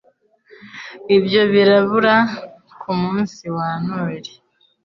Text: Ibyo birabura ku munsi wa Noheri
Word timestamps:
Ibyo 1.15 1.41
birabura 1.53 2.15
ku 2.81 2.91
munsi 3.01 3.43
wa 3.57 3.69
Noheri 3.85 4.33